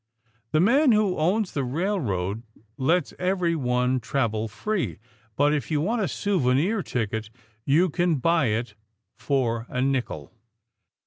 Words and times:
The 0.51 0.59
man 0.59 0.93
who 0.93 1.15
owns 1.17 1.51
the 1.51 1.63
railroad 1.63 2.41
lets 2.75 3.13
everyone 3.19 3.99
travel 3.99 4.47
free, 4.47 4.97
but 5.35 5.53
if 5.53 5.69
you 5.69 5.79
want 5.79 6.01
a 6.01 6.07
souvenir 6.07 6.81
ticket, 6.81 7.29
you 7.67 7.87
can 7.87 8.15
buy 8.15 8.47
it 8.47 8.73
for 9.13 9.67
a 9.69 9.79
nickel! 9.79 10.33